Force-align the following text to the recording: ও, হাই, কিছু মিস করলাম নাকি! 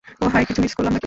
ও, 0.23 0.25
হাই, 0.33 0.43
কিছু 0.49 0.59
মিস 0.65 0.73
করলাম 0.77 0.91
নাকি! 0.93 0.99